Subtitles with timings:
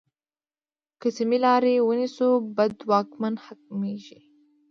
[1.01, 4.19] که سمې لارې ونیسو، بد واکمن نه حاکمېږي.